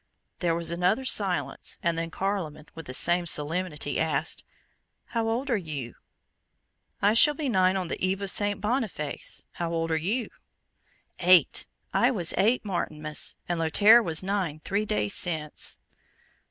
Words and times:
There 0.39 0.55
was 0.55 0.71
another 0.71 1.05
silence, 1.05 1.77
and 1.83 1.95
then 1.95 2.09
Carloman, 2.09 2.65
with 2.73 2.87
the 2.87 2.93
same 2.95 3.27
solemnity, 3.27 3.99
asked, 3.99 4.43
"How 5.09 5.29
old 5.29 5.51
are 5.51 5.55
you?" 5.71 5.93
"I 7.03 7.13
shall 7.13 7.35
be 7.35 7.47
nine 7.47 7.77
on 7.77 7.87
the 7.87 8.03
eve 8.03 8.19
of 8.23 8.31
St. 8.31 8.59
Boniface. 8.59 9.45
How 9.51 9.71
old 9.71 9.91
are 9.91 9.95
you?" 9.97 10.31
"Eight. 11.19 11.67
I 11.93 12.09
was 12.09 12.33
eight 12.35 12.61
at 12.61 12.65
Martinmas, 12.65 13.37
and 13.47 13.59
Lothaire 13.59 14.01
was 14.01 14.23
nine 14.23 14.59
three 14.65 14.85
days 14.85 15.13
since." 15.13 15.77